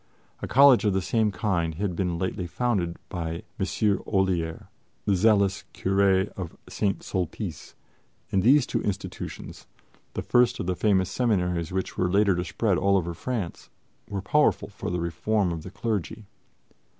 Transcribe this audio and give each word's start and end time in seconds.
A 0.41 0.47
college 0.47 0.83
of 0.83 0.93
the 0.93 1.01
same 1.03 1.31
kind 1.31 1.75
had 1.75 1.95
been 1.95 2.17
lately 2.17 2.47
founded 2.47 2.97
by 3.07 3.43
M. 3.59 3.99
Olier, 4.07 4.65
the 5.05 5.15
zealous 5.15 5.63
curé 5.75 6.27
of 6.29 6.57
St. 6.67 7.03
Sulpice; 7.03 7.75
and 8.31 8.41
these 8.41 8.65
two 8.65 8.81
institutions, 8.81 9.67
the 10.15 10.23
first 10.23 10.59
of 10.59 10.65
the 10.65 10.75
famous 10.75 11.11
seminaries 11.11 11.71
which 11.71 11.99
were 11.99 12.09
later 12.09 12.33
to 12.35 12.43
spread 12.43 12.79
all 12.79 12.97
over 12.97 13.13
France, 13.13 13.69
were 14.09 14.23
powerful 14.23 14.69
for 14.69 14.89
the 14.89 14.99
reform 14.99 15.51
of 15.51 15.61
the 15.61 15.69
clergy. 15.69 16.25